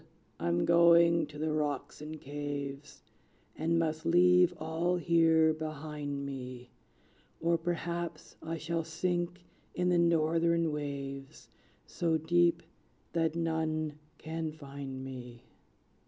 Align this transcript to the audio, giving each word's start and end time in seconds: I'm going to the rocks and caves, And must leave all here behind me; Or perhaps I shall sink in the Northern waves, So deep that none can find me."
I'm 0.39 0.65
going 0.65 1.27
to 1.27 1.37
the 1.37 1.51
rocks 1.53 2.01
and 2.01 2.19
caves, 2.19 3.03
And 3.55 3.77
must 3.77 4.03
leave 4.03 4.51
all 4.57 4.95
here 4.95 5.53
behind 5.53 6.25
me; 6.25 6.71
Or 7.39 7.55
perhaps 7.55 8.35
I 8.41 8.57
shall 8.57 8.83
sink 8.83 9.41
in 9.75 9.89
the 9.89 9.99
Northern 9.99 10.71
waves, 10.73 11.49
So 11.85 12.17
deep 12.17 12.63
that 13.13 13.35
none 13.35 13.99
can 14.17 14.51
find 14.51 15.03
me." 15.05 15.43